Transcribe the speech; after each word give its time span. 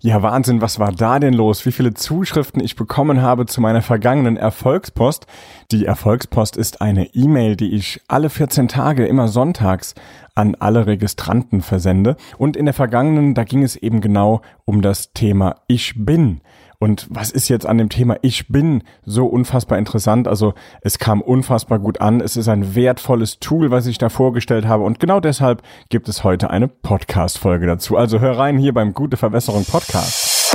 Ja, 0.00 0.22
Wahnsinn, 0.22 0.60
was 0.60 0.78
war 0.78 0.92
da 0.92 1.18
denn 1.18 1.34
los? 1.34 1.66
Wie 1.66 1.72
viele 1.72 1.92
Zuschriften 1.92 2.62
ich 2.62 2.76
bekommen 2.76 3.20
habe 3.20 3.46
zu 3.46 3.60
meiner 3.60 3.82
vergangenen 3.82 4.36
Erfolgspost. 4.36 5.26
Die 5.72 5.86
Erfolgspost 5.86 6.56
ist 6.56 6.80
eine 6.80 7.16
E-Mail, 7.16 7.56
die 7.56 7.74
ich 7.74 8.00
alle 8.06 8.30
14 8.30 8.68
Tage 8.68 9.06
immer 9.06 9.26
sonntags 9.26 9.96
an 10.36 10.54
alle 10.54 10.86
Registranten 10.86 11.62
versende. 11.62 12.16
Und 12.36 12.56
in 12.56 12.66
der 12.66 12.74
vergangenen, 12.74 13.34
da 13.34 13.42
ging 13.42 13.64
es 13.64 13.74
eben 13.74 14.00
genau 14.00 14.40
um 14.64 14.82
das 14.82 15.12
Thema 15.14 15.56
Ich 15.66 15.94
bin. 15.96 16.42
Und 16.80 17.08
was 17.10 17.32
ist 17.32 17.48
jetzt 17.48 17.66
an 17.66 17.78
dem 17.78 17.88
Thema 17.88 18.16
Ich 18.22 18.48
bin 18.48 18.84
so 19.04 19.26
unfassbar 19.26 19.78
interessant? 19.78 20.28
Also 20.28 20.54
es 20.80 20.98
kam 21.00 21.20
unfassbar 21.20 21.80
gut 21.80 22.00
an. 22.00 22.20
Es 22.20 22.36
ist 22.36 22.48
ein 22.48 22.76
wertvolles 22.76 23.40
Tool, 23.40 23.72
was 23.72 23.86
ich 23.86 23.98
da 23.98 24.08
vorgestellt 24.08 24.66
habe. 24.66 24.84
Und 24.84 25.00
genau 25.00 25.18
deshalb 25.18 25.62
gibt 25.88 26.08
es 26.08 26.22
heute 26.22 26.50
eine 26.50 26.68
Podcast-Folge 26.68 27.66
dazu. 27.66 27.96
Also 27.96 28.20
hör 28.20 28.38
rein 28.38 28.58
hier 28.58 28.72
beim 28.72 28.94
Gute 28.94 29.16
Verbesserung 29.16 29.64
Podcast. 29.64 30.54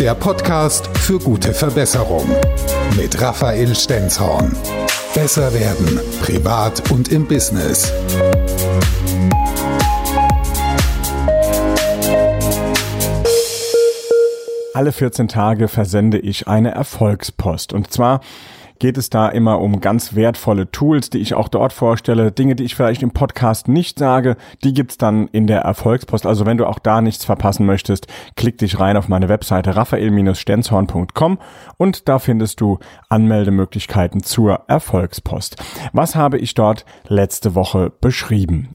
Der 0.00 0.14
Podcast 0.14 0.88
für 0.98 1.18
gute 1.18 1.52
Verbesserung 1.52 2.26
mit 2.96 3.20
Raphael 3.20 3.74
Stenzhorn. 3.74 4.56
Besser 5.14 5.52
werden, 5.52 6.00
privat 6.22 6.90
und 6.90 7.08
im 7.08 7.26
Business. 7.26 7.92
Alle 14.76 14.92
14 14.92 15.26
Tage 15.26 15.68
versende 15.68 16.18
ich 16.18 16.48
eine 16.48 16.70
Erfolgspost. 16.72 17.72
Und 17.72 17.90
zwar 17.90 18.20
geht 18.78 18.98
es 18.98 19.08
da 19.08 19.30
immer 19.30 19.62
um 19.62 19.80
ganz 19.80 20.14
wertvolle 20.14 20.70
Tools, 20.70 21.08
die 21.08 21.16
ich 21.16 21.32
auch 21.32 21.48
dort 21.48 21.72
vorstelle, 21.72 22.30
Dinge, 22.30 22.56
die 22.56 22.64
ich 22.64 22.74
vielleicht 22.74 23.02
im 23.02 23.12
Podcast 23.12 23.68
nicht 23.68 23.98
sage, 23.98 24.36
die 24.64 24.74
gibt's 24.74 24.98
dann 24.98 25.28
in 25.28 25.46
der 25.46 25.62
Erfolgspost. 25.62 26.26
Also 26.26 26.44
wenn 26.44 26.58
du 26.58 26.66
auch 26.66 26.78
da 26.78 27.00
nichts 27.00 27.24
verpassen 27.24 27.64
möchtest, 27.64 28.06
klick 28.36 28.58
dich 28.58 28.78
rein 28.78 28.98
auf 28.98 29.08
meine 29.08 29.30
Webseite 29.30 29.76
raphael-stenzhorn.com 29.76 31.38
und 31.78 32.06
da 32.06 32.18
findest 32.18 32.60
du 32.60 32.78
Anmeldemöglichkeiten 33.08 34.22
zur 34.22 34.64
Erfolgspost. 34.68 35.56
Was 35.94 36.16
habe 36.16 36.36
ich 36.36 36.52
dort 36.52 36.84
letzte 37.08 37.54
Woche 37.54 37.90
beschrieben? 37.98 38.74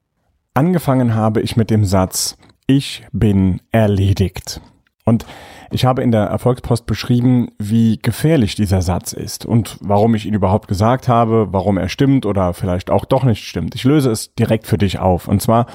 Angefangen 0.56 1.14
habe 1.14 1.42
ich 1.42 1.58
mit 1.58 1.70
dem 1.70 1.86
Satz, 1.86 2.38
ich 2.66 3.06
bin 3.12 3.62
erledigt. 3.72 4.62
Und 5.06 5.26
ich 5.72 5.86
habe 5.86 6.04
in 6.04 6.12
der 6.12 6.24
Erfolgspost 6.24 6.86
beschrieben, 6.86 7.50
wie 7.58 7.98
gefährlich 7.98 8.56
dieser 8.56 8.82
Satz 8.82 9.14
ist 9.14 9.46
und 9.46 9.78
warum 9.82 10.16
ich 10.16 10.26
ihn 10.26 10.34
überhaupt 10.34 10.68
gesagt 10.68 11.08
habe, 11.08 11.48
warum 11.52 11.78
er 11.78 11.90
stimmt 11.90 12.26
oder 12.26 12.54
vielleicht 12.54 12.92
auch 12.92 13.06
doch 13.06 13.24
nicht 13.24 13.46
stimmt. 13.46 13.74
Ich 13.76 13.84
löse 13.84 14.12
es 14.12 14.36
direkt 14.36 14.68
für 14.68 14.78
dich 14.78 15.00
auf. 15.00 15.28
Und 15.28 15.42
zwar 15.42 15.66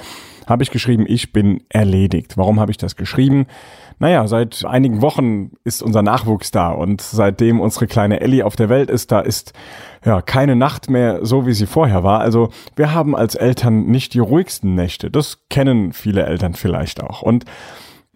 habe 0.47 0.63
ich 0.63 0.71
geschrieben, 0.71 1.07
ich 1.09 1.33
bin 1.33 1.63
erledigt. 1.71 2.37
Warum 2.37 2.61
habe 2.61 2.71
ich 2.71 2.77
das 2.77 2.95
geschrieben? 2.97 3.47
Naja, 3.99 4.29
seit 4.29 4.65
einigen 4.65 5.01
Wochen 5.01 5.53
ist 5.65 5.83
unser 5.83 6.03
Nachwuchs 6.03 6.51
da 6.51 6.71
und 6.71 7.01
seitdem 7.01 7.61
unsere 7.61 7.87
kleine 7.87 8.21
Ellie 8.21 8.45
auf 8.45 8.55
der 8.55 8.69
Welt 8.69 8.91
ist, 8.91 9.11
da 9.11 9.21
ist 9.21 9.55
ja 10.05 10.21
keine 10.21 10.55
Nacht 10.55 10.91
mehr 10.91 11.25
so, 11.25 11.47
wie 11.47 11.55
sie 11.55 11.67
vorher 11.67 12.05
war. 12.05 12.21
Also 12.21 12.51
wir 12.77 12.93
haben 12.93 13.17
als 13.17 13.35
Eltern 13.35 13.87
nicht 13.87 14.13
die 14.13 14.19
ruhigsten 14.19 14.75
Nächte. 14.75 15.11
Das 15.11 15.39
kennen 15.49 15.93
viele 15.93 16.27
Eltern 16.27 16.55
vielleicht 16.55 17.03
auch. 17.03 17.23
Und 17.23 17.47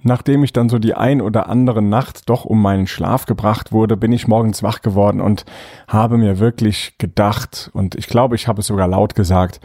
Nachdem 0.02 0.44
ich 0.44 0.52
dann 0.52 0.68
so 0.68 0.78
die 0.78 0.94
ein 0.94 1.20
oder 1.20 1.48
andere 1.48 1.82
Nacht 1.82 2.28
doch 2.30 2.44
um 2.44 2.62
meinen 2.62 2.86
Schlaf 2.86 3.26
gebracht 3.26 3.70
wurde, 3.72 3.96
bin 3.96 4.12
ich 4.12 4.28
morgens 4.28 4.62
wach 4.62 4.80
geworden 4.80 5.20
und 5.20 5.44
habe 5.88 6.16
mir 6.16 6.38
wirklich 6.38 6.96
gedacht, 6.98 7.70
und 7.74 7.94
ich 7.94 8.06
glaube, 8.06 8.34
ich 8.34 8.48
habe 8.48 8.60
es 8.60 8.66
sogar 8.66 8.88
laut 8.88 9.14
gesagt, 9.14 9.60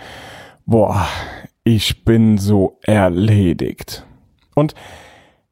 boah, 0.65 1.07
ich 1.63 2.03
bin 2.03 2.37
so 2.37 2.79
erledigt. 2.83 4.05
Und 4.55 4.75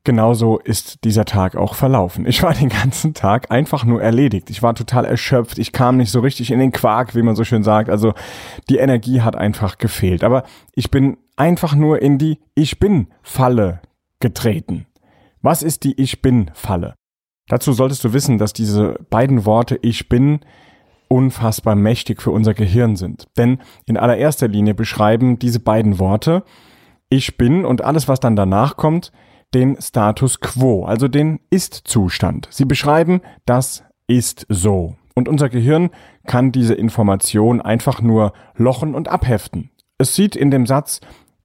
genauso 0.04 0.60
ist 0.60 1.06
dieser 1.06 1.26
Tag 1.26 1.56
auch 1.56 1.76
verlaufen. 1.76 2.26
Ich 2.28 2.44
war 2.44 2.54
den 2.54 2.70
ganzen 2.70 3.14
Tag 3.14 3.52
einfach 3.52 3.86
nur 3.86 4.02
erledigt. 4.02 4.50
Ich 4.50 4.62
war 4.62 4.76
total 4.76 5.06
erschöpft. 5.06 5.60
Ich 5.60 5.72
kam 5.72 5.98
nicht 5.98 6.12
so 6.12 6.20
richtig 6.20 6.52
in 6.52 6.60
den 6.60 6.72
Quark, 6.72 7.16
wie 7.16 7.22
man 7.22 7.36
so 7.36 7.44
schön 7.44 7.64
sagt. 7.64 7.90
Also 7.90 8.14
die 8.70 8.78
Energie 8.78 9.22
hat 9.22 9.36
einfach 9.36 9.78
gefehlt. 9.78 10.24
Aber 10.24 10.44
ich 10.76 10.92
bin 10.92 11.18
einfach 11.38 11.74
nur 11.74 12.02
in 12.02 12.18
die 12.18 12.40
Ich 12.54 12.80
bin 12.80 13.08
Falle 13.22 13.82
getreten. 14.24 14.88
Was 15.42 15.62
ist 15.62 15.84
die 15.84 16.02
Ich 16.02 16.24
bin-Falle? 16.24 16.96
Dazu 17.50 17.74
solltest 17.74 18.04
du 18.06 18.14
wissen, 18.14 18.38
dass 18.38 18.54
diese 18.54 18.96
beiden 19.10 19.46
Worte 19.46 19.78
Ich 19.82 20.08
bin 20.10 20.40
unfassbar 21.10 21.76
mächtig 21.76 22.22
für 22.22 22.32
unser 22.32 22.54
Gehirn 22.54 22.96
sind. 22.96 23.28
Denn 23.38 23.60
in 23.86 23.98
allererster 23.98 24.48
Linie 24.48 24.74
beschreiben 24.74 25.38
diese 25.38 25.60
beiden 25.60 26.00
Worte 26.00 26.44
Ich 27.10 27.38
bin 27.38 27.66
und 27.66 27.84
alles, 27.84 28.08
was 28.08 28.22
dann 28.22 28.38
danach 28.38 28.78
kommt, 28.78 29.12
den 29.54 29.80
Status 29.80 30.40
quo, 30.40 30.86
also 30.86 31.10
den 31.10 31.42
Ist-Zustand. 31.50 32.48
Sie 32.50 32.66
beschreiben, 32.66 33.22
das 33.46 33.84
ist 34.08 34.46
so. 34.48 34.96
Und 35.16 35.28
unser 35.28 35.50
Gehirn 35.50 35.90
kann 36.26 36.54
diese 36.54 36.74
Information 36.74 37.62
einfach 37.62 38.02
nur 38.02 38.32
lochen 38.56 38.96
und 38.96 39.10
abheften. 39.10 39.70
Es 39.98 40.16
sieht 40.16 40.36
in 40.36 40.50
dem 40.50 40.66
Satz 40.66 41.02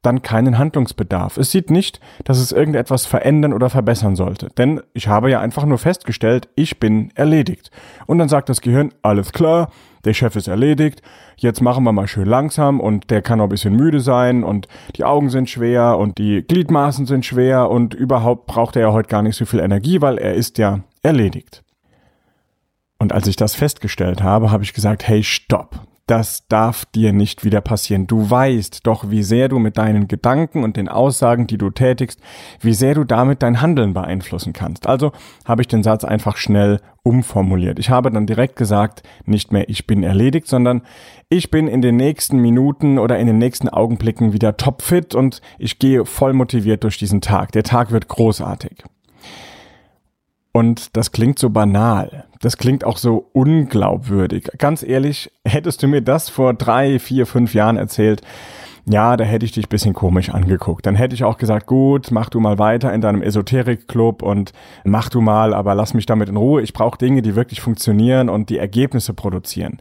dann 0.09 0.23
keinen 0.23 0.57
Handlungsbedarf. 0.57 1.37
Es 1.37 1.51
sieht 1.51 1.71
nicht, 1.71 2.01
dass 2.25 2.39
es 2.39 2.51
irgendetwas 2.51 3.05
verändern 3.05 3.53
oder 3.53 3.69
verbessern 3.69 4.17
sollte. 4.17 4.49
Denn 4.57 4.81
ich 4.95 5.07
habe 5.07 5.31
ja 5.31 5.41
einfach 5.41 5.67
nur 5.67 5.77
festgestellt, 5.77 6.49
ich 6.55 6.81
bin 6.81 7.11
erledigt. 7.15 7.71
Und 8.07 8.19
dann 8.19 8.29
sagt 8.29 8.49
das 8.49 8.63
Gehirn, 8.63 8.93
alles 9.03 9.33
klar, 9.33 9.71
der 10.05 10.15
Chef 10.15 10.35
ist 10.37 10.49
erledigt, 10.49 11.03
jetzt 11.37 11.61
machen 11.61 11.85
wir 11.85 11.93
mal 11.93 12.09
schön 12.09 12.27
langsam 12.27 12.81
und 12.81 13.11
der 13.11 13.21
kann 13.21 13.41
auch 13.41 13.45
ein 13.45 13.51
bisschen 13.51 13.77
müde 13.77 14.01
sein 14.01 14.45
und 14.45 14.67
die 14.97 15.05
Augen 15.05 15.29
sind 15.29 15.51
schwer 15.51 15.99
und 15.99 16.17
die 16.17 16.43
Gliedmaßen 16.43 17.05
sind 17.05 17.27
schwer 17.27 17.69
und 17.69 17.93
überhaupt 17.93 18.47
braucht 18.47 18.77
er 18.77 18.83
ja 18.83 18.93
heute 18.93 19.09
gar 19.09 19.23
nicht 19.23 19.37
so 19.37 19.45
viel 19.45 19.61
Energie, 19.61 20.01
weil 20.01 20.17
er 20.17 20.35
ist 20.35 20.57
ja 20.57 20.81
erledigt. 21.03 21.63
Und 22.99 23.13
als 23.13 23.27
ich 23.27 23.37
das 23.37 23.55
festgestellt 23.55 24.23
habe, 24.23 24.51
habe 24.51 24.65
ich 24.65 24.73
gesagt, 24.73 25.07
hey, 25.07 25.23
stopp 25.23 25.88
das 26.09 26.47
darf 26.49 26.87
dir 26.87 27.13
nicht 27.13 27.45
wieder 27.45 27.61
passieren. 27.61 28.07
Du 28.07 28.31
weißt 28.31 28.87
doch, 28.87 29.11
wie 29.11 29.23
sehr 29.23 29.49
du 29.49 29.59
mit 29.59 29.77
deinen 29.77 30.09
Gedanken 30.09 30.65
und 30.65 30.77
den 30.77 30.89
Aussagen, 30.89 31.47
die 31.47 31.59
du 31.59 31.71
tätigst, 31.71 32.21
wie 32.61 32.73
sehr 32.73 32.95
du 32.95 33.05
damit 33.05 33.43
dein 33.43 33.61
Handeln 33.61 33.93
beeinflussen 33.93 34.53
kannst. 34.53 34.87
Also 34.87 35.13
habe 35.45 35.63
ich 35.63 35.69
den 35.69 35.83
Satz 35.83 36.05
einfach 36.05 36.39
schnell 36.39 36.81
umformuliert. 37.03 37.79
Ich 37.79 37.91
habe 37.91 38.11
dann 38.11 38.27
direkt 38.27 38.57
gesagt, 38.57 39.03
nicht 39.27 39.53
mehr 39.53 39.69
ich 39.69 39.87
bin 39.87 40.03
erledigt, 40.03 40.49
sondern 40.49 40.83
ich 41.29 41.51
bin 41.51 41.69
in 41.69 41.83
den 41.83 41.97
nächsten 41.97 42.39
Minuten 42.39 42.99
oder 42.99 43.19
in 43.19 43.27
den 43.27 43.39
nächsten 43.39 43.69
Augenblicken 43.69 44.33
wieder 44.33 44.57
topfit 44.57 45.15
und 45.15 45.43
ich 45.59 45.79
gehe 45.79 46.07
voll 46.07 46.33
motiviert 46.33 46.85
durch 46.85 46.97
diesen 46.97 47.21
Tag. 47.21 47.53
Der 47.53 47.65
Tag 47.65 47.93
wird 47.93 48.09
großartig. 48.09 48.85
Und 50.59 50.97
das 50.97 51.13
klingt 51.13 51.39
so 51.39 51.51
banal. 51.51 52.25
Das 52.41 52.57
klingt 52.57 52.83
auch 52.83 52.97
so 52.97 53.31
unglaubwürdig. 53.33 54.51
Ganz 54.59 54.83
ehrlich, 54.83 55.31
hättest 55.45 55.85
du 55.85 55.87
mir 55.87 56.03
das 56.03 56.31
vor 56.31 56.53
drei, 56.53 56.99
vier, 56.99 57.27
fünf 57.27 57.55
Jahren 57.55 57.77
erzählt, 57.77 58.23
ja, 58.85 59.17
da 59.17 59.23
hätte 59.23 59.45
ich 59.45 59.53
dich 59.53 59.69
bisschen 59.69 59.95
komisch 59.95 60.31
angeguckt. 60.31 60.85
Dann 60.85 60.97
hätte 60.97 61.15
ich 61.15 61.23
auch 61.23 61.39
gesagt, 61.39 61.67
gut, 61.67 62.11
mach 62.11 62.29
du 62.29 62.41
mal 62.41 62.59
weiter 62.59 62.93
in 62.93 63.01
deinem 63.01 63.23
Esoterik-Club 63.23 64.21
und 64.21 64.53
mach 64.83 65.11
du 65.11 65.21
mal, 65.21 65.55
aber 65.55 65.77
lass 65.77 65.95
mich 65.95 66.07
damit 66.07 66.29
in 66.29 66.37
Ruhe. 66.37 66.61
Ich 66.61 66.73
brauche 66.73 66.99
Dinge, 66.99 67.23
die 67.23 67.37
wirklich 67.37 67.61
funktionieren 67.61 68.29
und 68.29 68.51
die 68.51 68.59
Ergebnisse 68.59 69.15
produzieren 69.15 69.79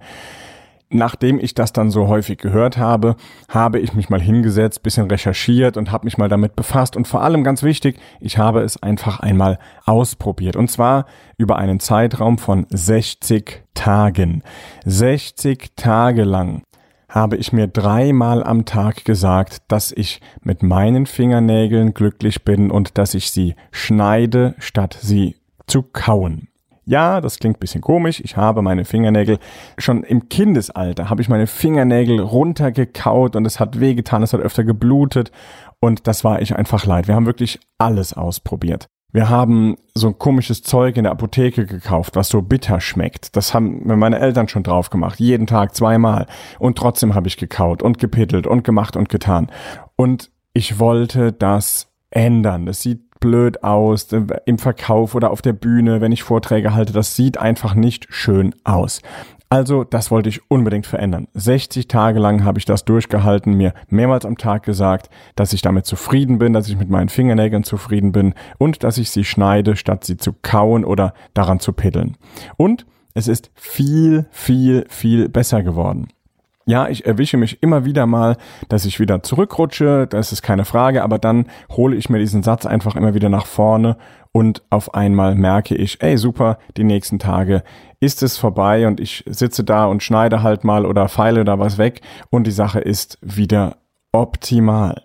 nachdem 0.89 1.39
ich 1.39 1.53
das 1.53 1.73
dann 1.73 1.91
so 1.91 2.07
häufig 2.07 2.37
gehört 2.37 2.77
habe, 2.77 3.15
habe 3.49 3.79
ich 3.79 3.93
mich 3.93 4.09
mal 4.09 4.21
hingesetzt, 4.21 4.83
bisschen 4.83 5.09
recherchiert 5.09 5.77
und 5.77 5.91
habe 5.91 6.05
mich 6.05 6.17
mal 6.17 6.29
damit 6.29 6.55
befasst 6.55 6.95
und 6.95 7.07
vor 7.07 7.21
allem 7.21 7.43
ganz 7.43 7.63
wichtig, 7.63 7.99
ich 8.19 8.37
habe 8.37 8.61
es 8.61 8.81
einfach 8.81 9.19
einmal 9.19 9.59
ausprobiert 9.85 10.55
und 10.55 10.71
zwar 10.71 11.05
über 11.37 11.57
einen 11.57 11.79
Zeitraum 11.79 12.37
von 12.37 12.65
60 12.69 13.63
Tagen. 13.73 14.43
60 14.85 15.71
Tage 15.75 16.23
lang 16.23 16.63
habe 17.09 17.37
ich 17.37 17.53
mir 17.53 17.67
dreimal 17.67 18.43
am 18.43 18.65
Tag 18.65 19.05
gesagt, 19.05 19.59
dass 19.69 19.91
ich 19.91 20.21
mit 20.41 20.61
meinen 20.61 21.05
Fingernägeln 21.05 21.93
glücklich 21.93 22.43
bin 22.43 22.69
und 22.69 22.97
dass 22.97 23.13
ich 23.13 23.31
sie 23.31 23.55
schneide, 23.71 24.55
statt 24.59 24.97
sie 25.01 25.35
zu 25.67 25.83
kauen. 25.83 26.49
Ja, 26.89 27.19
das 27.19 27.37
klingt 27.37 27.59
bisschen 27.59 27.81
komisch. 27.81 28.21
Ich 28.23 28.37
habe 28.37 28.61
meine 28.61 28.85
Fingernägel 28.85 29.39
schon 29.77 30.03
im 30.03 30.29
Kindesalter 30.29 31.09
habe 31.09 31.21
ich 31.21 31.27
meine 31.27 31.45
Fingernägel 31.45 32.21
runtergekaut 32.21 33.35
und 33.35 33.45
es 33.45 33.59
hat 33.59 33.81
wehgetan, 33.81 34.23
es 34.23 34.31
hat 34.31 34.39
öfter 34.39 34.63
geblutet 34.63 35.31
und 35.81 36.07
das 36.07 36.23
war 36.23 36.41
ich 36.41 36.55
einfach 36.55 36.85
leid. 36.85 37.09
Wir 37.09 37.15
haben 37.15 37.25
wirklich 37.25 37.59
alles 37.77 38.13
ausprobiert. 38.13 38.87
Wir 39.11 39.29
haben 39.29 39.75
so 39.95 40.07
ein 40.07 40.17
komisches 40.17 40.63
Zeug 40.63 40.95
in 40.95 41.03
der 41.03 41.11
Apotheke 41.11 41.65
gekauft, 41.65 42.15
was 42.15 42.29
so 42.29 42.41
bitter 42.41 42.79
schmeckt. 42.79 43.35
Das 43.35 43.53
haben 43.53 43.85
mir 43.85 43.97
meine 43.97 44.19
Eltern 44.19 44.47
schon 44.47 44.63
drauf 44.63 44.89
gemacht, 44.89 45.19
jeden 45.19 45.45
Tag 45.45 45.75
zweimal. 45.75 46.25
Und 46.57 46.77
trotzdem 46.77 47.15
habe 47.15 47.27
ich 47.27 47.35
gekaut 47.35 47.83
und 47.83 47.99
gepittelt 47.99 48.47
und 48.47 48.63
gemacht 48.63 48.95
und 48.95 49.09
getan. 49.09 49.51
Und 49.97 50.31
ich 50.53 50.79
wollte 50.79 51.33
das 51.33 51.89
ändern. 52.11 52.67
Es 52.67 52.81
sieht 52.81 53.06
blöd 53.19 53.63
aus 53.63 54.07
im 54.45 54.57
Verkauf 54.57 55.15
oder 55.15 55.31
auf 55.31 55.41
der 55.41 55.53
Bühne, 55.53 56.01
wenn 56.01 56.11
ich 56.11 56.23
Vorträge 56.23 56.73
halte. 56.73 56.93
Das 56.93 57.15
sieht 57.15 57.37
einfach 57.37 57.75
nicht 57.75 58.07
schön 58.09 58.55
aus. 58.63 59.01
Also, 59.49 59.85
das 59.85 60.11
wollte 60.11 60.27
ich 60.27 60.51
unbedingt 60.51 60.85
verändern. 60.85 61.27
60 61.33 61.87
Tage 61.87 62.19
lang 62.19 62.43
habe 62.43 62.59
ich 62.59 62.65
das 62.65 62.83
durchgehalten, 62.83 63.53
mir 63.53 63.73
mehrmals 63.87 64.25
am 64.25 64.37
Tag 64.37 64.63
gesagt, 64.63 65.09
dass 65.35 65.53
ich 65.53 65.61
damit 65.61 65.85
zufrieden 65.85 66.37
bin, 66.37 66.51
dass 66.51 66.67
ich 66.67 66.77
mit 66.77 66.89
meinen 66.89 67.07
Fingernägeln 67.07 67.63
zufrieden 67.63 68.11
bin 68.11 68.33
und 68.57 68.83
dass 68.83 68.97
ich 68.97 69.09
sie 69.09 69.23
schneide, 69.23 69.77
statt 69.77 70.03
sie 70.03 70.17
zu 70.17 70.33
kauen 70.41 70.83
oder 70.83 71.13
daran 71.33 71.61
zu 71.61 71.71
piddeln. 71.71 72.17
Und 72.57 72.85
es 73.13 73.29
ist 73.29 73.49
viel, 73.55 74.25
viel, 74.31 74.85
viel 74.89 75.29
besser 75.29 75.63
geworden. 75.63 76.09
Ja, 76.69 76.89
ich 76.89 77.05
erwische 77.05 77.37
mich 77.37 77.63
immer 77.63 77.85
wieder 77.85 78.05
mal, 78.05 78.35
dass 78.67 78.83
ich 78.83 78.99
wieder 78.99 79.23
zurückrutsche, 79.23 80.05
das 80.05 80.33
ist 80.33 80.41
keine 80.41 80.65
Frage, 80.65 81.01
aber 81.01 81.17
dann 81.17 81.45
hole 81.71 81.95
ich 81.95 82.09
mir 82.09 82.19
diesen 82.19 82.43
Satz 82.43 82.65
einfach 82.65 82.97
immer 82.97 83.13
wieder 83.13 83.29
nach 83.29 83.45
vorne 83.45 83.95
und 84.33 84.63
auf 84.69 84.93
einmal 84.93 85.35
merke 85.35 85.75
ich, 85.75 86.03
ey 86.03 86.17
super, 86.17 86.57
die 86.75 86.83
nächsten 86.83 87.19
Tage 87.19 87.63
ist 88.01 88.21
es 88.21 88.37
vorbei 88.37 88.85
und 88.85 88.99
ich 88.99 89.23
sitze 89.27 89.63
da 89.63 89.85
und 89.85 90.03
schneide 90.03 90.43
halt 90.43 90.65
mal 90.65 90.85
oder 90.85 91.07
feile 91.07 91.45
da 91.45 91.57
was 91.57 91.77
weg 91.77 92.01
und 92.31 92.45
die 92.45 92.51
Sache 92.51 92.81
ist 92.81 93.17
wieder 93.21 93.77
optimal. 94.11 95.03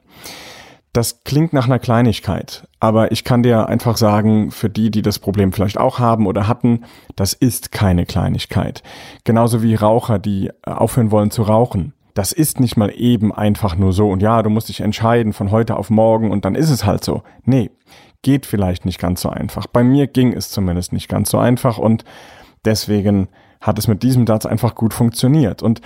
Das 0.93 1.25
klingt 1.25 1.55
nach 1.55 1.65
einer 1.65 1.79
Kleinigkeit, 1.79 2.69
aber 2.79 3.13
ich 3.13 3.25
kann 3.25 3.43
dir 3.43 3.67
einfach 3.67 3.97
sagen, 3.97 4.51
für 4.51 4.69
die, 4.69 4.91
die 4.91 5.01
das 5.01 5.19
Problem 5.19 5.53
vielleicht 5.55 5.79
auch 5.79 5.99
haben 5.99 6.27
oder 6.27 6.49
hatten, 6.49 6.85
das 7.17 7.33
ist 7.33 7.73
keine 7.73 8.05
Kleinigkeit. 8.05 8.83
Genauso 9.25 9.63
wie 9.63 9.75
Raucher, 9.75 10.19
die 10.19 10.51
aufhören 10.63 11.11
wollen 11.11 11.31
zu 11.31 11.45
rauchen. 11.45 11.95
Das 12.13 12.33
ist 12.33 12.61
nicht 12.61 12.77
mal 12.77 12.93
eben 12.95 13.33
einfach 13.33 13.75
nur 13.75 13.95
so 13.95 14.11
und 14.11 14.21
ja, 14.21 14.43
du 14.43 14.51
musst 14.51 14.69
dich 14.69 14.81
entscheiden 14.81 15.33
von 15.33 15.51
heute 15.51 15.77
auf 15.77 15.89
morgen 15.89 16.31
und 16.31 16.45
dann 16.45 16.55
ist 16.55 16.69
es 16.69 16.85
halt 16.85 17.03
so. 17.03 17.23
Nee, 17.45 17.71
geht 18.21 18.45
vielleicht 18.45 18.85
nicht 18.85 18.99
ganz 18.99 19.23
so 19.23 19.31
einfach. 19.31 19.67
Bei 19.67 19.83
mir 19.83 20.09
ging 20.09 20.35
es 20.35 20.51
zumindest 20.51 20.93
nicht 20.93 21.09
ganz 21.09 21.31
so 21.31 21.39
einfach 21.39 21.79
und 21.79 22.05
deswegen 22.67 23.29
hat 23.63 23.79
es 23.79 23.89
mit 23.89 24.03
diesem 24.03 24.27
Satz 24.27 24.45
einfach 24.45 24.75
gut 24.75 24.93
funktioniert. 24.93 25.63
Und 25.63 25.81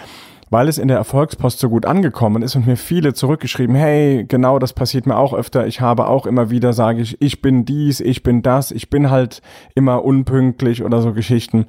weil 0.50 0.68
es 0.68 0.78
in 0.78 0.88
der 0.88 0.96
Erfolgspost 0.96 1.58
so 1.58 1.68
gut 1.68 1.86
angekommen 1.86 2.42
ist 2.42 2.54
und 2.56 2.66
mir 2.66 2.76
viele 2.76 3.14
zurückgeschrieben, 3.14 3.74
hey, 3.74 4.24
genau 4.26 4.58
das 4.58 4.72
passiert 4.72 5.06
mir 5.06 5.16
auch 5.16 5.34
öfter. 5.34 5.66
Ich 5.66 5.80
habe 5.80 6.06
auch 6.08 6.26
immer 6.26 6.50
wieder, 6.50 6.72
sage 6.72 7.02
ich, 7.02 7.20
ich 7.20 7.42
bin 7.42 7.64
dies, 7.64 8.00
ich 8.00 8.22
bin 8.22 8.42
das, 8.42 8.70
ich 8.70 8.90
bin 8.90 9.10
halt 9.10 9.42
immer 9.74 10.04
unpünktlich 10.04 10.84
oder 10.84 11.02
so 11.02 11.12
Geschichten. 11.12 11.66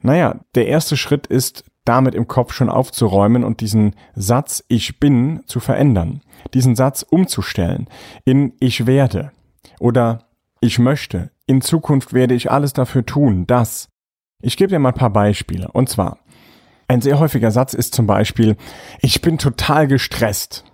Naja, 0.00 0.36
der 0.54 0.66
erste 0.66 0.96
Schritt 0.96 1.26
ist, 1.26 1.64
damit 1.84 2.14
im 2.14 2.26
Kopf 2.26 2.52
schon 2.52 2.68
aufzuräumen 2.68 3.44
und 3.44 3.60
diesen 3.60 3.94
Satz 4.14 4.64
ich 4.68 4.98
bin 4.98 5.42
zu 5.46 5.60
verändern. 5.60 6.20
Diesen 6.52 6.74
Satz 6.76 7.02
umzustellen 7.08 7.86
in 8.24 8.52
ich 8.60 8.86
werde 8.86 9.30
oder 9.78 10.24
ich 10.60 10.78
möchte. 10.78 11.30
In 11.46 11.60
Zukunft 11.60 12.12
werde 12.12 12.34
ich 12.34 12.50
alles 12.50 12.72
dafür 12.72 13.06
tun, 13.06 13.46
dass. 13.46 13.88
Ich 14.42 14.56
gebe 14.56 14.68
dir 14.68 14.78
mal 14.78 14.90
ein 14.90 14.94
paar 14.94 15.10
Beispiele. 15.10 15.68
Und 15.72 15.88
zwar, 15.88 16.18
ein 16.88 17.00
sehr 17.00 17.18
häufiger 17.18 17.50
Satz 17.50 17.74
ist 17.74 17.94
zum 17.94 18.06
Beispiel, 18.06 18.56
ich 19.00 19.20
bin 19.20 19.38
total 19.38 19.86
gestresst. 19.86 20.64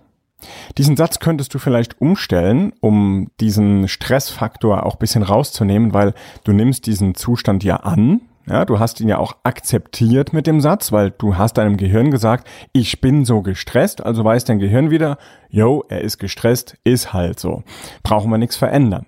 Diesen 0.77 0.97
Satz 0.97 1.19
könntest 1.19 1.53
du 1.53 1.59
vielleicht 1.59 2.01
umstellen, 2.01 2.73
um 2.81 3.29
diesen 3.39 3.87
Stressfaktor 3.87 4.85
auch 4.85 4.97
bisschen 4.97 5.23
rauszunehmen, 5.23 5.93
weil 5.93 6.13
du 6.43 6.51
nimmst 6.51 6.85
diesen 6.85 7.15
Zustand 7.15 7.63
ja 7.63 7.77
an. 7.77 8.21
Ja, 8.45 8.65
du 8.65 8.77
hast 8.77 8.99
ihn 8.99 9.07
ja 9.07 9.19
auch 9.19 9.37
akzeptiert 9.43 10.33
mit 10.33 10.47
dem 10.47 10.59
Satz, 10.59 10.91
weil 10.91 11.11
du 11.11 11.37
hast 11.37 11.53
deinem 11.53 11.77
Gehirn 11.77 12.11
gesagt, 12.11 12.45
ich 12.73 12.99
bin 12.99 13.23
so 13.23 13.41
gestresst, 13.41 14.05
also 14.05 14.25
weiß 14.25 14.43
dein 14.43 14.59
Gehirn 14.59 14.91
wieder, 14.91 15.17
yo, 15.49 15.85
er 15.87 16.01
ist 16.01 16.17
gestresst, 16.17 16.77
ist 16.83 17.13
halt 17.13 17.39
so. 17.39 17.63
Brauchen 18.03 18.29
wir 18.29 18.37
nichts 18.37 18.57
verändern. 18.57 19.05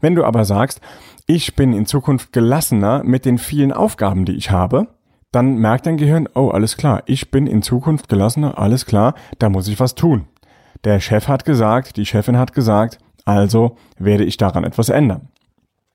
Wenn 0.00 0.14
du 0.14 0.24
aber 0.24 0.44
sagst, 0.44 0.80
ich 1.26 1.56
bin 1.56 1.72
in 1.72 1.86
Zukunft 1.86 2.32
gelassener 2.32 3.02
mit 3.02 3.24
den 3.24 3.38
vielen 3.38 3.72
Aufgaben, 3.72 4.24
die 4.24 4.36
ich 4.36 4.52
habe, 4.52 4.86
dann 5.36 5.58
merkt 5.58 5.84
dein 5.84 5.98
Gehirn, 5.98 6.30
oh, 6.34 6.48
alles 6.48 6.78
klar, 6.78 7.02
ich 7.04 7.30
bin 7.30 7.46
in 7.46 7.60
Zukunft 7.60 8.08
gelassener, 8.08 8.58
alles 8.58 8.86
klar, 8.86 9.14
da 9.38 9.50
muss 9.50 9.68
ich 9.68 9.78
was 9.78 9.94
tun. 9.94 10.24
Der 10.84 10.98
Chef 10.98 11.28
hat 11.28 11.44
gesagt, 11.44 11.98
die 11.98 12.06
Chefin 12.06 12.38
hat 12.38 12.54
gesagt, 12.54 12.98
also 13.26 13.76
werde 13.98 14.24
ich 14.24 14.38
daran 14.38 14.64
etwas 14.64 14.88
ändern. 14.88 15.28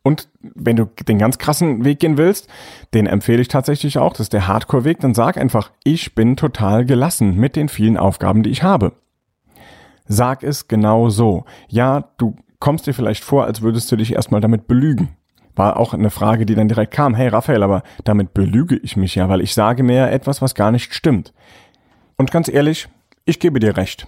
Und 0.03 0.29
wenn 0.41 0.75
du 0.75 0.85
den 1.07 1.17
ganz 1.17 1.39
krassen 1.39 1.83
Weg 1.83 1.99
gehen 1.99 2.17
willst, 2.17 2.49
den 2.93 3.07
empfehle 3.07 3.41
ich 3.41 3.47
tatsächlich 3.47 3.97
auch, 3.97 4.11
das 4.11 4.21
ist 4.21 4.33
der 4.33 4.47
Hardcore-Weg, 4.47 4.99
dann 4.99 5.15
sag 5.15 5.37
einfach, 5.37 5.71
ich 5.83 6.13
bin 6.13 6.37
total 6.37 6.85
gelassen 6.85 7.35
mit 7.35 7.55
den 7.55 7.67
vielen 7.67 7.97
Aufgaben, 7.97 8.43
die 8.43 8.51
ich 8.51 8.61
habe. 8.61 8.93
Sag 10.05 10.43
es 10.43 10.67
genau 10.67 11.09
so. 11.09 11.45
Ja, 11.67 12.11
du 12.17 12.35
kommst 12.59 12.85
dir 12.85 12.93
vielleicht 12.93 13.23
vor, 13.23 13.45
als 13.45 13.63
würdest 13.63 13.91
du 13.91 13.95
dich 13.95 14.13
erstmal 14.13 14.41
damit 14.41 14.67
belügen 14.67 15.17
war 15.55 15.77
auch 15.77 15.93
eine 15.93 16.09
Frage, 16.09 16.45
die 16.45 16.55
dann 16.55 16.67
direkt 16.67 16.93
kam. 16.93 17.15
Hey 17.15 17.27
Raphael, 17.27 17.63
aber 17.63 17.83
damit 18.03 18.33
belüge 18.33 18.77
ich 18.77 18.97
mich 18.97 19.15
ja, 19.15 19.29
weil 19.29 19.41
ich 19.41 19.53
sage 19.53 19.83
mir 19.83 19.95
ja 19.95 20.07
etwas, 20.07 20.41
was 20.41 20.55
gar 20.55 20.71
nicht 20.71 20.93
stimmt. 20.93 21.33
Und 22.17 22.31
ganz 22.31 22.47
ehrlich, 22.47 22.87
ich 23.25 23.39
gebe 23.39 23.59
dir 23.59 23.77
recht. 23.77 24.07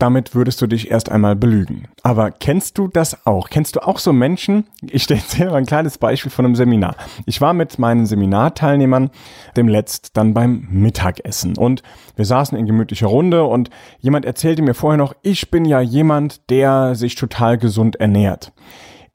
Damit 0.00 0.34
würdest 0.34 0.62
du 0.62 0.66
dich 0.66 0.90
erst 0.90 1.12
einmal 1.12 1.36
belügen. 1.36 1.86
Aber 2.02 2.30
kennst 2.30 2.78
du 2.78 2.88
das 2.88 3.26
auch? 3.26 3.50
Kennst 3.50 3.76
du 3.76 3.86
auch 3.86 3.98
so 3.98 4.14
Menschen? 4.14 4.66
Ich 4.80 5.02
stelle 5.02 5.20
dir 5.36 5.52
ein 5.52 5.66
kleines 5.66 5.98
Beispiel 5.98 6.30
von 6.30 6.46
einem 6.46 6.54
Seminar. 6.54 6.96
Ich 7.26 7.42
war 7.42 7.52
mit 7.52 7.78
meinen 7.78 8.06
Seminarteilnehmern 8.06 9.10
dem 9.58 9.68
letzt 9.68 10.16
dann 10.16 10.32
beim 10.32 10.66
Mittagessen 10.70 11.58
und 11.58 11.82
wir 12.16 12.24
saßen 12.24 12.56
in 12.56 12.64
gemütlicher 12.64 13.08
Runde 13.08 13.44
und 13.44 13.68
jemand 13.98 14.24
erzählte 14.24 14.62
mir 14.62 14.72
vorher 14.72 14.96
noch, 14.96 15.14
ich 15.20 15.50
bin 15.50 15.66
ja 15.66 15.82
jemand, 15.82 16.48
der 16.48 16.94
sich 16.94 17.14
total 17.14 17.58
gesund 17.58 17.96
ernährt. 17.96 18.52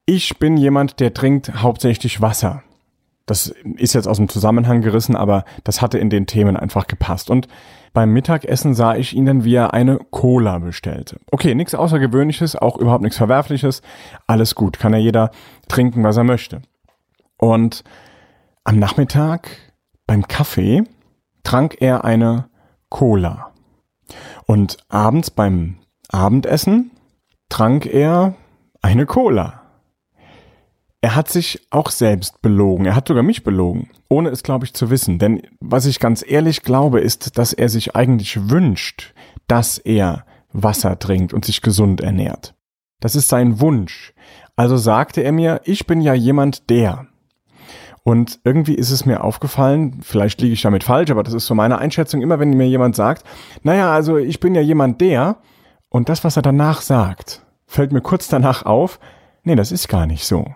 Ich 0.08 0.38
bin 0.38 0.56
jemand, 0.56 1.00
der 1.00 1.12
trinkt 1.14 1.62
hauptsächlich 1.62 2.20
Wasser. 2.20 2.62
Das 3.26 3.52
ist 3.76 3.92
jetzt 3.92 4.06
aus 4.06 4.18
dem 4.18 4.28
Zusammenhang 4.28 4.80
gerissen, 4.80 5.16
aber 5.16 5.44
das 5.64 5.82
hatte 5.82 5.98
in 5.98 6.10
den 6.10 6.26
Themen 6.26 6.56
einfach 6.56 6.86
gepasst. 6.86 7.28
Und 7.28 7.48
beim 7.92 8.12
Mittagessen 8.12 8.72
sah 8.72 8.94
ich 8.94 9.16
ihn 9.16 9.26
dann, 9.26 9.42
wie 9.42 9.56
er 9.56 9.74
eine 9.74 9.98
Cola 10.10 10.60
bestellte. 10.60 11.18
Okay, 11.32 11.56
nichts 11.56 11.74
Außergewöhnliches, 11.74 12.54
auch 12.54 12.78
überhaupt 12.78 13.02
nichts 13.02 13.16
Verwerfliches. 13.16 13.82
Alles 14.28 14.54
gut, 14.54 14.78
kann 14.78 14.92
ja 14.92 15.00
jeder 15.00 15.32
trinken, 15.66 16.04
was 16.04 16.16
er 16.16 16.24
möchte. 16.24 16.62
Und 17.36 17.82
am 18.62 18.78
Nachmittag 18.78 19.48
beim 20.06 20.28
Kaffee 20.28 20.84
trank 21.42 21.78
er 21.80 22.04
eine 22.04 22.48
Cola. 22.90 23.52
Und 24.46 24.76
abends 24.88 25.32
beim 25.32 25.78
Abendessen 26.08 26.92
trank 27.48 27.86
er 27.86 28.34
eine 28.82 29.06
Cola. 29.06 29.65
Er 31.02 31.14
hat 31.14 31.28
sich 31.28 31.66
auch 31.70 31.90
selbst 31.90 32.42
belogen. 32.42 32.86
Er 32.86 32.96
hat 32.96 33.08
sogar 33.08 33.22
mich 33.22 33.44
belogen, 33.44 33.90
ohne 34.08 34.30
es, 34.30 34.42
glaube 34.42 34.64
ich, 34.64 34.74
zu 34.74 34.90
wissen. 34.90 35.18
Denn 35.18 35.42
was 35.60 35.86
ich 35.86 36.00
ganz 36.00 36.24
ehrlich 36.26 36.62
glaube, 36.62 37.00
ist, 37.00 37.38
dass 37.38 37.52
er 37.52 37.68
sich 37.68 37.94
eigentlich 37.94 38.50
wünscht, 38.50 39.14
dass 39.46 39.78
er 39.78 40.24
Wasser 40.52 40.98
trinkt 40.98 41.34
und 41.34 41.44
sich 41.44 41.60
gesund 41.60 42.00
ernährt. 42.00 42.54
Das 43.00 43.14
ist 43.14 43.28
sein 43.28 43.60
Wunsch. 43.60 44.14
Also 44.56 44.76
sagte 44.78 45.22
er 45.22 45.32
mir, 45.32 45.60
ich 45.64 45.86
bin 45.86 46.00
ja 46.00 46.14
jemand 46.14 46.70
der. 46.70 47.06
Und 48.02 48.40
irgendwie 48.44 48.74
ist 48.74 48.90
es 48.90 49.04
mir 49.04 49.22
aufgefallen, 49.22 50.00
vielleicht 50.02 50.40
liege 50.40 50.54
ich 50.54 50.62
damit 50.62 50.84
falsch, 50.84 51.10
aber 51.10 51.24
das 51.24 51.34
ist 51.34 51.46
so 51.46 51.54
meine 51.54 51.78
Einschätzung, 51.78 52.22
immer 52.22 52.38
wenn 52.38 52.50
mir 52.50 52.68
jemand 52.68 52.96
sagt, 52.96 53.26
naja, 53.64 53.92
also 53.92 54.16
ich 54.16 54.40
bin 54.40 54.54
ja 54.54 54.60
jemand 54.60 55.00
der, 55.00 55.38
und 55.88 56.08
das, 56.08 56.24
was 56.24 56.36
er 56.36 56.42
danach 56.42 56.82
sagt, 56.82 57.44
fällt 57.66 57.92
mir 57.92 58.00
kurz 58.00 58.28
danach 58.28 58.64
auf, 58.64 59.00
nee, 59.42 59.56
das 59.56 59.72
ist 59.72 59.88
gar 59.88 60.06
nicht 60.06 60.24
so 60.24 60.46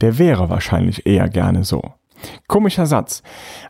der 0.00 0.18
wäre 0.18 0.50
wahrscheinlich 0.50 1.06
eher 1.06 1.28
gerne 1.28 1.64
so. 1.64 1.82
Komischer 2.48 2.86
Satz. 2.86 3.22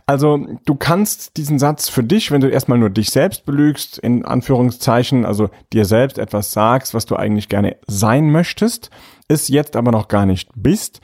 Also 0.06 0.46
du 0.64 0.74
kannst 0.74 1.36
diesen 1.36 1.58
Satz 1.58 1.88
für 1.88 2.02
dich, 2.02 2.30
wenn 2.30 2.40
du 2.40 2.48
erstmal 2.48 2.78
nur 2.78 2.90
dich 2.90 3.10
selbst 3.10 3.44
belügst, 3.44 3.98
in 3.98 4.24
Anführungszeichen, 4.24 5.26
also 5.26 5.50
dir 5.72 5.84
selbst 5.84 6.18
etwas 6.18 6.52
sagst, 6.52 6.94
was 6.94 7.04
du 7.04 7.16
eigentlich 7.16 7.48
gerne 7.48 7.76
sein 7.86 8.30
möchtest, 8.30 8.90
es 9.28 9.48
jetzt 9.48 9.76
aber 9.76 9.92
noch 9.92 10.08
gar 10.08 10.24
nicht 10.24 10.48
bist, 10.54 11.00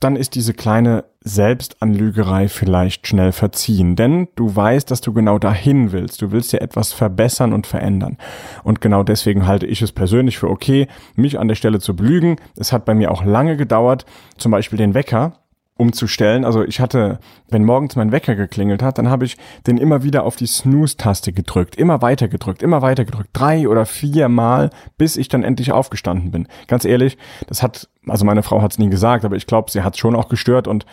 dann 0.00 0.14
ist 0.14 0.34
diese 0.34 0.54
kleine 0.54 1.04
Selbstanlügerei 1.20 2.48
vielleicht 2.48 3.06
schnell 3.06 3.32
verziehen. 3.32 3.96
Denn 3.96 4.28
du 4.36 4.54
weißt, 4.54 4.90
dass 4.90 5.00
du 5.00 5.12
genau 5.12 5.38
dahin 5.38 5.92
willst. 5.92 6.22
Du 6.22 6.30
willst 6.30 6.52
ja 6.52 6.60
etwas 6.60 6.92
verbessern 6.92 7.52
und 7.52 7.66
verändern. 7.66 8.16
Und 8.62 8.80
genau 8.80 9.02
deswegen 9.02 9.46
halte 9.46 9.66
ich 9.66 9.82
es 9.82 9.92
persönlich 9.92 10.38
für 10.38 10.50
okay, 10.50 10.86
mich 11.16 11.38
an 11.38 11.48
der 11.48 11.56
Stelle 11.56 11.80
zu 11.80 11.96
belügen. 11.96 12.36
Es 12.56 12.72
hat 12.72 12.84
bei 12.84 12.94
mir 12.94 13.10
auch 13.10 13.24
lange 13.24 13.56
gedauert, 13.56 14.06
zum 14.36 14.52
Beispiel 14.52 14.78
den 14.78 14.94
Wecker 14.94 15.32
umzustellen. 15.78 16.44
Also 16.44 16.64
ich 16.64 16.80
hatte, 16.80 17.20
wenn 17.48 17.64
morgens 17.64 17.96
mein 17.96 18.12
Wecker 18.12 18.34
geklingelt 18.34 18.82
hat, 18.82 18.98
dann 18.98 19.08
habe 19.08 19.24
ich 19.24 19.38
den 19.66 19.78
immer 19.78 20.02
wieder 20.02 20.24
auf 20.24 20.36
die 20.36 20.46
Snooze-Taste 20.46 21.32
gedrückt, 21.32 21.76
immer 21.76 22.02
weiter 22.02 22.28
gedrückt, 22.28 22.62
immer 22.62 22.82
weiter 22.82 23.04
gedrückt, 23.04 23.30
drei 23.32 23.68
oder 23.68 23.86
vier 23.86 24.28
Mal, 24.28 24.70
bis 24.98 25.16
ich 25.16 25.28
dann 25.28 25.44
endlich 25.44 25.72
aufgestanden 25.72 26.32
bin. 26.32 26.48
Ganz 26.66 26.84
ehrlich, 26.84 27.16
das 27.46 27.62
hat, 27.62 27.88
also 28.06 28.24
meine 28.24 28.42
Frau 28.42 28.60
hat 28.60 28.72
es 28.72 28.78
nie 28.78 28.90
gesagt, 28.90 29.24
aber 29.24 29.36
ich 29.36 29.46
glaube, 29.46 29.70
sie 29.70 29.82
hat 29.82 29.94
es 29.94 30.00
schon 30.00 30.16
auch 30.16 30.28
gestört 30.28 30.66
und 30.66 30.84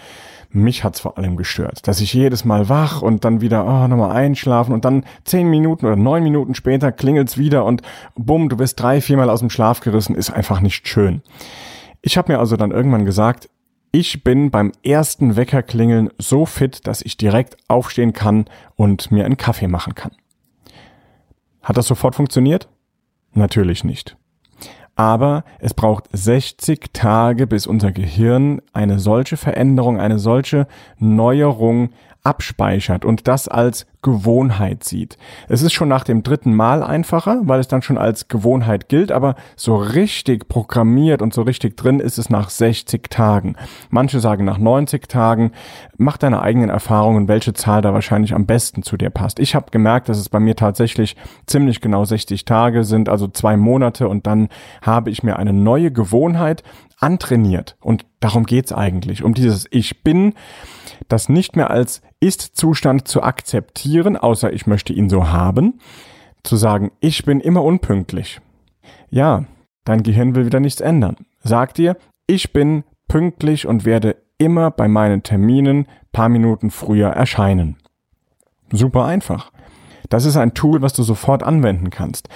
mich 0.52 0.84
hat's 0.84 1.00
vor 1.00 1.18
allem 1.18 1.36
gestört, 1.36 1.88
dass 1.88 2.00
ich 2.00 2.14
jedes 2.14 2.46
Mal 2.46 2.70
wach 2.70 3.02
und 3.02 3.26
dann 3.26 3.42
wieder 3.42 3.66
oh, 3.66 3.88
nochmal 3.88 4.12
einschlafen 4.12 4.74
und 4.74 4.86
dann 4.86 5.04
zehn 5.26 5.50
Minuten 5.50 5.86
oder 5.86 5.96
neun 5.96 6.24
Minuten 6.24 6.56
später 6.56 6.92
klingelt's 6.92 7.38
wieder 7.38 7.66
und 7.66 7.82
bumm, 8.16 8.50
du 8.50 8.56
bist 8.56 8.80
drei, 8.80 9.02
viermal 9.02 9.30
aus 9.32 9.40
dem 9.40 9.50
Schlaf 9.50 9.82
gerissen, 9.82 10.16
ist 10.16 10.30
einfach 10.30 10.62
nicht 10.62 10.88
schön. 10.88 11.24
Ich 12.02 12.18
habe 12.18 12.32
mir 12.32 12.40
also 12.40 12.56
dann 12.56 12.70
irgendwann 12.70 13.04
gesagt, 13.04 13.50
ich 13.96 14.26
bin 14.26 14.52
beim 14.52 14.74
ersten 14.84 15.38
Weckerklingeln 15.38 16.10
so 16.18 16.46
fit, 16.46 16.86
dass 16.86 17.02
ich 17.02 17.16
direkt 17.16 17.56
aufstehen 17.70 18.12
kann 18.12 18.44
und 18.76 19.10
mir 19.10 19.24
einen 19.24 19.38
Kaffee 19.38 19.70
machen 19.70 19.96
kann. 19.96 20.12
Hat 21.64 21.78
das 21.78 21.88
sofort 21.88 22.14
funktioniert? 22.14 22.68
Natürlich 23.32 23.86
nicht. 23.86 24.18
Aber 24.98 25.46
es 25.60 25.74
braucht 25.74 26.10
60 26.12 26.92
Tage, 26.92 27.48
bis 27.48 27.68
unser 27.68 27.94
Gehirn 27.94 28.62
eine 28.74 29.00
solche 29.00 29.38
Veränderung, 29.38 29.98
eine 29.98 30.20
solche 30.20 30.68
Neuerung 31.00 31.92
abspeichert 32.26 33.06
und 33.06 33.28
das 33.28 33.48
als 33.48 33.86
Gewohnheit 34.02 34.84
sieht. 34.84 35.18
Es 35.48 35.62
ist 35.62 35.74
schon 35.74 35.88
nach 35.88 36.04
dem 36.04 36.22
dritten 36.22 36.54
Mal 36.54 36.84
einfacher, 36.84 37.42
weil 37.44 37.60
es 37.60 37.68
dann 37.68 37.82
schon 37.82 37.98
als 37.98 38.28
Gewohnheit 38.28 38.88
gilt, 38.88 39.12
aber 39.12 39.36
so 39.56 39.76
richtig 39.76 40.48
programmiert 40.48 41.22
und 41.22 41.34
so 41.34 41.42
richtig 41.42 41.76
drin 41.76 42.00
ist 42.00 42.18
es 42.18 42.30
nach 42.30 42.50
60 42.50 43.10
Tagen. 43.10 43.56
Manche 43.90 44.20
sagen 44.20 44.46
nach 44.46 44.60
90 44.60 45.08
Tagen. 45.08 45.52
Mach 45.98 46.18
deine 46.18 46.42
eigenen 46.42 46.70
Erfahrungen, 46.70 47.28
welche 47.28 47.54
Zahl 47.54 47.82
da 47.82 47.94
wahrscheinlich 47.94 48.36
am 48.36 48.46
besten 48.46 48.84
zu 48.84 48.96
dir 48.96 49.10
passt. 49.10 49.40
Ich 49.40 49.56
habe 49.56 49.72
gemerkt, 49.72 50.08
dass 50.08 50.20
es 50.20 50.30
bei 50.30 50.40
mir 50.40 50.56
tatsächlich 50.56 51.16
ziemlich 51.48 51.82
genau 51.82 52.06
60 52.06 52.46
Tage 52.46 52.84
sind, 52.84 53.10
also 53.10 53.28
zwei 53.28 53.58
Monate 53.58 54.08
und 54.08 54.28
dann 54.28 54.50
habe 54.84 55.10
ich 55.10 55.24
mir 55.24 55.38
eine 55.38 55.54
neue 55.54 55.92
Gewohnheit 55.92 56.64
antrainiert. 57.00 57.76
Und 57.82 58.06
darum 58.20 58.46
geht's 58.46 58.72
eigentlich, 58.72 59.24
um 59.24 59.34
dieses 59.34 59.68
Ich 59.72 60.04
bin, 60.04 60.34
das 61.08 61.30
nicht 61.30 61.56
mehr 61.56 61.70
als 61.70 62.02
Ist-Zustand 62.20 63.08
zu 63.08 63.24
akzeptieren, 63.24 64.18
außer 64.18 64.52
ich 64.54 64.68
möchte 64.68 64.94
ihn 64.94 65.10
so 65.10 65.30
haben, 65.30 65.80
zu 66.44 66.56
sagen, 66.56 66.92
ich 67.00 67.26
bin 67.26 67.40
immer 67.40 67.64
unpünktlich. 67.64 68.42
Ja, 69.10 69.46
dein 69.84 70.04
Gehirn 70.04 70.36
will 70.36 70.46
wieder 70.46 70.60
nichts 70.60 70.82
ändern. 70.82 71.18
Sag 71.44 71.74
dir, 71.74 71.98
ich 72.28 72.54
bin 72.54 72.84
pünktlich 73.08 73.68
und 73.68 73.86
werde 73.86 74.16
immer 74.38 74.72
bei 74.72 74.88
meinen 74.88 75.24
Terminen 75.24 75.88
paar 76.12 76.30
Minuten 76.30 76.72
früher 76.72 77.10
erscheinen. 77.10 77.78
Super 78.72 79.06
einfach. 79.06 79.52
Das 80.10 80.26
ist 80.26 80.38
ein 80.38 80.54
Tool, 80.54 80.82
was 80.82 80.94
du 80.94 81.04
sofort 81.04 81.44
anwenden 81.44 81.90
kannst 81.90 82.30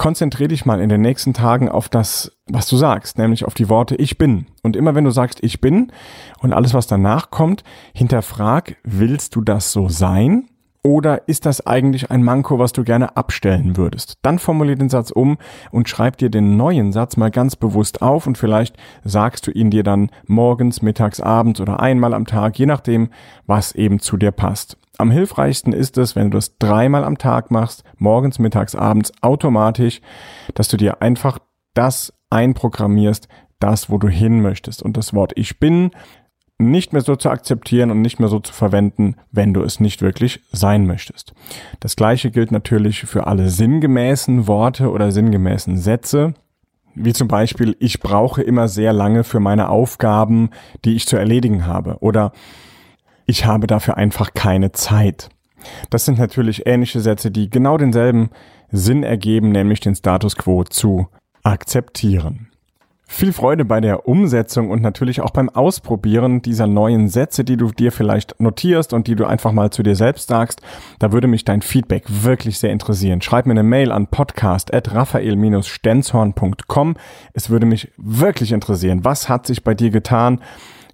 konzentrier 0.00 0.48
dich 0.48 0.64
mal 0.64 0.80
in 0.80 0.88
den 0.88 1.02
nächsten 1.02 1.34
Tagen 1.34 1.68
auf 1.68 1.90
das, 1.90 2.32
was 2.46 2.66
du 2.66 2.78
sagst, 2.78 3.18
nämlich 3.18 3.44
auf 3.44 3.52
die 3.52 3.68
Worte 3.68 3.96
ich 3.96 4.16
bin. 4.16 4.46
Und 4.62 4.74
immer 4.74 4.94
wenn 4.94 5.04
du 5.04 5.10
sagst 5.10 5.40
ich 5.42 5.60
bin 5.60 5.92
und 6.38 6.54
alles, 6.54 6.72
was 6.72 6.86
danach 6.86 7.30
kommt, 7.30 7.64
hinterfrag, 7.92 8.76
willst 8.82 9.36
du 9.36 9.42
das 9.42 9.72
so 9.72 9.90
sein? 9.90 10.48
Oder 10.82 11.28
ist 11.28 11.44
das 11.44 11.66
eigentlich 11.66 12.10
ein 12.10 12.22
Manko, 12.22 12.58
was 12.58 12.72
du 12.72 12.82
gerne 12.82 13.18
abstellen 13.18 13.76
würdest? 13.76 14.16
Dann 14.22 14.38
formulier 14.38 14.76
den 14.76 14.88
Satz 14.88 15.10
um 15.10 15.36
und 15.70 15.90
schreib 15.90 16.16
dir 16.16 16.30
den 16.30 16.56
neuen 16.56 16.92
Satz 16.92 17.18
mal 17.18 17.30
ganz 17.30 17.54
bewusst 17.54 18.00
auf 18.00 18.26
und 18.26 18.38
vielleicht 18.38 18.78
sagst 19.04 19.46
du 19.46 19.50
ihn 19.50 19.70
dir 19.70 19.82
dann 19.82 20.08
morgens, 20.26 20.80
mittags, 20.80 21.20
abends 21.20 21.60
oder 21.60 21.78
einmal 21.78 22.14
am 22.14 22.24
Tag, 22.24 22.58
je 22.58 22.64
nachdem, 22.64 23.10
was 23.44 23.74
eben 23.74 24.00
zu 24.00 24.16
dir 24.16 24.30
passt. 24.30 24.78
Am 25.00 25.10
hilfreichsten 25.10 25.72
ist 25.72 25.96
es, 25.96 26.14
wenn 26.14 26.30
du 26.30 26.36
das 26.36 26.58
dreimal 26.58 27.04
am 27.04 27.16
Tag 27.16 27.50
machst, 27.50 27.84
morgens, 27.96 28.38
mittags, 28.38 28.74
abends, 28.74 29.12
automatisch, 29.22 30.02
dass 30.54 30.68
du 30.68 30.76
dir 30.76 31.00
einfach 31.00 31.38
das 31.72 32.12
einprogrammierst, 32.28 33.26
das, 33.60 33.88
wo 33.88 33.96
du 33.96 34.08
hin 34.08 34.42
möchtest. 34.42 34.82
Und 34.82 34.98
das 34.98 35.14
Wort 35.14 35.32
Ich 35.36 35.58
bin 35.58 35.90
nicht 36.58 36.92
mehr 36.92 37.00
so 37.00 37.16
zu 37.16 37.30
akzeptieren 37.30 37.90
und 37.90 38.02
nicht 38.02 38.20
mehr 38.20 38.28
so 38.28 38.40
zu 38.40 38.52
verwenden, 38.52 39.16
wenn 39.32 39.54
du 39.54 39.62
es 39.62 39.80
nicht 39.80 40.02
wirklich 40.02 40.42
sein 40.52 40.86
möchtest. 40.86 41.32
Das 41.80 41.96
gleiche 41.96 42.30
gilt 42.30 42.52
natürlich 42.52 43.00
für 43.00 43.26
alle 43.26 43.48
sinngemäßen 43.48 44.46
Worte 44.46 44.90
oder 44.90 45.10
sinngemäßen 45.10 45.78
Sätze, 45.78 46.34
wie 46.94 47.14
zum 47.14 47.28
Beispiel, 47.28 47.74
ich 47.80 48.00
brauche 48.00 48.42
immer 48.42 48.68
sehr 48.68 48.92
lange 48.92 49.24
für 49.24 49.40
meine 49.40 49.70
Aufgaben, 49.70 50.50
die 50.84 50.94
ich 50.94 51.06
zu 51.06 51.16
erledigen 51.16 51.64
habe. 51.64 51.96
Oder 52.00 52.32
ich 53.30 53.46
habe 53.46 53.66
dafür 53.68 53.96
einfach 53.96 54.34
keine 54.34 54.72
Zeit. 54.72 55.30
Das 55.88 56.04
sind 56.04 56.18
natürlich 56.18 56.66
ähnliche 56.66 57.00
Sätze, 57.00 57.30
die 57.30 57.48
genau 57.48 57.78
denselben 57.78 58.28
Sinn 58.72 59.04
ergeben, 59.04 59.52
nämlich 59.52 59.78
den 59.80 59.94
Status 59.94 60.36
quo 60.36 60.64
zu 60.64 61.06
akzeptieren. 61.42 62.48
Viel 63.06 63.32
Freude 63.32 63.64
bei 63.64 63.80
der 63.80 64.08
Umsetzung 64.08 64.70
und 64.70 64.82
natürlich 64.82 65.20
auch 65.20 65.30
beim 65.30 65.48
Ausprobieren 65.48 66.42
dieser 66.42 66.66
neuen 66.66 67.08
Sätze, 67.08 67.44
die 67.44 67.56
du 67.56 67.70
dir 67.70 67.92
vielleicht 67.92 68.40
notierst 68.40 68.92
und 68.92 69.06
die 69.06 69.14
du 69.16 69.26
einfach 69.26 69.52
mal 69.52 69.70
zu 69.70 69.82
dir 69.82 69.96
selbst 69.96 70.28
sagst. 70.28 70.60
Da 70.98 71.12
würde 71.12 71.28
mich 71.28 71.44
dein 71.44 71.62
Feedback 71.62 72.04
wirklich 72.08 72.58
sehr 72.58 72.70
interessieren. 72.70 73.20
Schreib 73.20 73.44
mir 73.46 73.52
eine 73.52 73.64
Mail 73.64 73.92
an 73.92 74.08
podcast.raphael-stenzhorn.com. 74.08 76.96
Es 77.32 77.50
würde 77.50 77.66
mich 77.66 77.92
wirklich 77.96 78.52
interessieren. 78.52 79.04
Was 79.04 79.28
hat 79.28 79.46
sich 79.46 79.62
bei 79.64 79.74
dir 79.74 79.90
getan? 79.90 80.40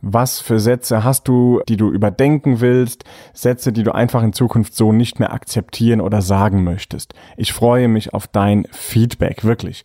Was 0.09 0.39
für 0.39 0.61
Sätze 0.61 1.03
hast 1.03 1.27
du, 1.27 1.63
die 1.69 1.77
du 1.77 1.91
überdenken 1.91 2.61
willst? 2.61 3.03
Sätze, 3.33 3.73
die 3.73 3.83
du 3.83 3.93
einfach 3.93 4.23
in 4.23 4.33
Zukunft 4.33 4.77
so 4.77 4.93
nicht 4.93 5.19
mehr 5.19 5.33
akzeptieren 5.33 6.01
oder 6.01 6.23
sagen 6.23 6.63
möchtest. 6.63 7.13
Ich 7.37 7.53
freue 7.53 7.89
mich 7.89 8.15
auf 8.15 8.29
dein 8.29 8.69
Feedback, 8.71 9.43
wirklich. 9.43 9.83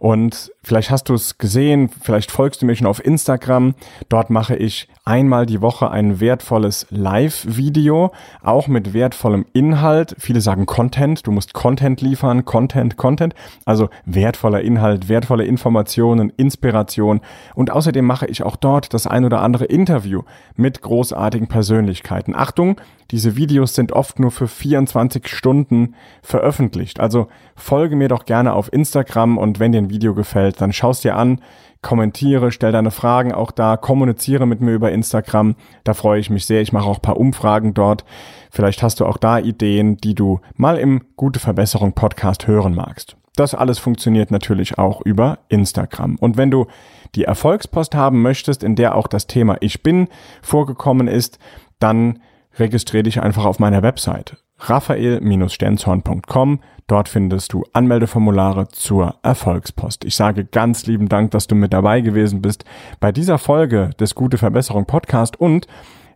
Und 0.00 0.50
vielleicht 0.62 0.90
hast 0.90 1.08
du 1.08 1.14
es 1.14 1.38
gesehen, 1.38 1.88
vielleicht 1.88 2.30
folgst 2.30 2.62
du 2.62 2.66
mir 2.66 2.76
schon 2.76 2.86
auf 2.86 3.04
Instagram. 3.04 3.74
Dort 4.08 4.30
mache 4.30 4.56
ich 4.56 4.88
einmal 5.04 5.46
die 5.46 5.60
Woche 5.60 5.90
ein 5.90 6.20
wertvolles 6.20 6.86
Live-Video, 6.90 8.12
auch 8.42 8.68
mit 8.68 8.92
wertvollem 8.92 9.46
Inhalt. 9.52 10.14
Viele 10.18 10.40
sagen 10.40 10.66
Content, 10.66 11.26
du 11.26 11.32
musst 11.32 11.54
Content 11.54 12.00
liefern, 12.00 12.44
Content, 12.44 12.96
Content. 12.96 13.34
Also 13.64 13.88
wertvoller 14.04 14.60
Inhalt, 14.60 15.08
wertvolle 15.08 15.44
Informationen, 15.44 16.30
Inspiration. 16.36 17.20
Und 17.54 17.70
außerdem 17.70 18.04
mache 18.04 18.26
ich 18.26 18.42
auch 18.42 18.56
dort 18.56 18.94
das 18.94 19.06
ein 19.06 19.24
oder 19.24 19.42
andere 19.42 19.64
Interview 19.64 20.22
mit 20.56 20.82
großartigen 20.82 21.48
Persönlichkeiten. 21.48 22.34
Achtung, 22.34 22.80
diese 23.10 23.36
Videos 23.36 23.74
sind 23.74 23.92
oft 23.92 24.20
nur 24.20 24.30
für 24.30 24.46
24 24.46 25.26
Stunden 25.26 25.94
veröffentlicht. 26.22 27.00
Also 27.00 27.26
folge 27.56 27.96
mir 27.96 28.08
doch 28.08 28.24
gerne 28.24 28.52
auf 28.52 28.72
Instagram 28.72 29.38
und 29.38 29.58
wenn 29.58 29.72
dir 29.72 29.78
ein 29.78 29.90
Video 29.90 30.14
gefällt, 30.14 30.49
dann 30.56 30.72
schaust 30.72 31.04
dir 31.04 31.16
an, 31.16 31.40
kommentiere, 31.82 32.52
stell 32.52 32.72
deine 32.72 32.90
Fragen 32.90 33.32
auch 33.32 33.50
da, 33.50 33.76
kommuniziere 33.76 34.46
mit 34.46 34.60
mir 34.60 34.72
über 34.72 34.92
Instagram. 34.92 35.56
Da 35.84 35.94
freue 35.94 36.20
ich 36.20 36.30
mich 36.30 36.46
sehr. 36.46 36.60
Ich 36.60 36.72
mache 36.72 36.88
auch 36.88 37.00
paar 37.00 37.16
Umfragen 37.16 37.74
dort. 37.74 38.04
Vielleicht 38.50 38.82
hast 38.82 39.00
du 39.00 39.06
auch 39.06 39.16
da 39.16 39.38
Ideen, 39.38 39.96
die 39.96 40.14
du 40.14 40.40
mal 40.56 40.76
im 40.78 41.02
Gute 41.16 41.40
Verbesserung 41.40 41.92
Podcast 41.92 42.46
hören 42.46 42.74
magst. 42.74 43.16
Das 43.36 43.54
alles 43.54 43.78
funktioniert 43.78 44.30
natürlich 44.30 44.78
auch 44.78 45.00
über 45.00 45.38
Instagram. 45.48 46.16
Und 46.16 46.36
wenn 46.36 46.50
du 46.50 46.66
die 47.14 47.24
Erfolgspost 47.24 47.94
haben 47.94 48.22
möchtest, 48.22 48.62
in 48.62 48.76
der 48.76 48.94
auch 48.94 49.06
das 49.06 49.26
Thema 49.26 49.56
Ich 49.60 49.82
bin 49.82 50.08
vorgekommen 50.42 51.08
ist, 51.08 51.38
dann 51.78 52.20
registriere 52.58 53.04
dich 53.04 53.22
einfach 53.22 53.44
auf 53.44 53.58
meiner 53.58 53.82
Website 53.82 54.36
raphael-stenzhorn.com. 54.60 56.60
Dort 56.86 57.08
findest 57.08 57.52
du 57.52 57.64
Anmeldeformulare 57.72 58.68
zur 58.68 59.16
Erfolgspost. 59.22 60.04
Ich 60.04 60.16
sage 60.16 60.44
ganz 60.44 60.86
lieben 60.86 61.08
Dank, 61.08 61.30
dass 61.30 61.46
du 61.46 61.54
mit 61.54 61.72
dabei 61.72 62.00
gewesen 62.00 62.42
bist 62.42 62.64
bei 62.98 63.12
dieser 63.12 63.38
Folge 63.38 63.90
des 63.98 64.14
Gute 64.14 64.38
Verbesserung 64.38 64.86
Podcast 64.86 65.38
und 65.38 65.66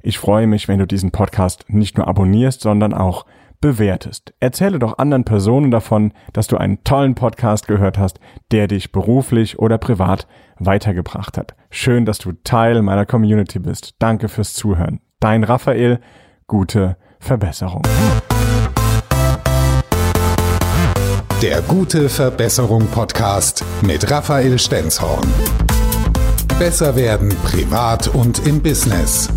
ich 0.03 0.19
freue 0.19 0.47
mich, 0.47 0.69
wenn 0.69 0.81
du 0.81 0.87
diesen 0.87 1.13
Podcast 1.13 1.65
nicht 1.69 1.97
nur 1.97 2.09
abonnierst, 2.09 2.61
sondern 2.61 2.93
auch 2.93 3.25
bewertest. 3.61 4.35
Erzähle 4.41 4.79
doch 4.79 4.99
anderen 4.99 5.25
Personen 5.25 5.71
davon, 5.71 6.13
dass 6.35 6.49
du 6.49 6.59
einen 6.59 6.85
tollen 6.85 7.15
Podcast 7.15 7.67
gehört 7.67 7.97
hast, 7.97 8.21
der 8.51 8.67
dich 8.67 8.93
beruflich 8.93 9.59
oder 9.59 9.79
privat 9.79 10.27
weitergebracht 10.59 11.39
hat. 11.39 11.55
Schön, 11.71 12.05
dass 12.05 12.19
du 12.19 12.33
Teil 12.45 12.83
meiner 12.83 13.07
Community 13.07 13.59
bist. 13.59 13.95
Danke 14.01 14.29
fürs 14.29 14.53
Zuhören. 14.53 15.01
Dein 15.21 15.45
Raphael 15.45 16.01
gute 16.47 16.97
Verbesserung. 17.21 17.83
Der 21.43 21.63
Gute 21.63 22.09
Verbesserung 22.09 22.87
Podcast 22.89 23.65
mit 23.83 24.11
Raphael 24.11 24.59
Stenzhorn. 24.59 25.27
Besser 26.59 26.97
werden 26.97 27.31
privat 27.45 28.09
und 28.09 28.47
im 28.47 28.63
Business. 28.63 29.29